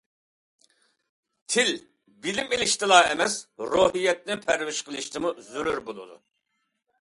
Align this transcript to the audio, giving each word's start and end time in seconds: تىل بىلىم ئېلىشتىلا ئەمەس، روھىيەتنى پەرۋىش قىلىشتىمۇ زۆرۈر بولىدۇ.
تىل 1.55 1.69
بىلىم 2.27 2.55
ئېلىشتىلا 2.57 2.97
ئەمەس، 3.11 3.35
روھىيەتنى 3.75 4.39
پەرۋىش 4.47 4.81
قىلىشتىمۇ 4.89 5.35
زۆرۈر 5.51 5.81
بولىدۇ. 5.93 6.19